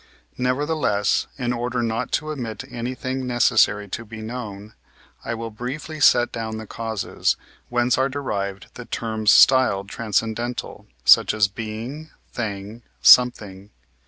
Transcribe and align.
Nevertheless, 0.39 1.27
in 1.37 1.53
order 1.53 1.83
not 1.83 2.11
to 2.13 2.31
omit 2.31 2.63
anything 2.71 3.27
necessary 3.27 3.87
to 3.89 4.03
be 4.03 4.19
known, 4.19 4.73
I 5.23 5.35
will 5.35 5.51
briefly 5.51 5.99
set 5.99 6.31
down 6.31 6.57
the 6.57 6.65
causes, 6.65 7.37
whence 7.69 7.99
are 7.99 8.09
derived 8.09 8.71
the 8.73 8.85
terms 8.85 9.31
styled 9.31 9.89
transcendental, 9.89 10.87
such 11.05 11.35
as 11.35 11.47
Being, 11.47 12.09
Thing, 12.33 12.81
Something. 13.03 13.69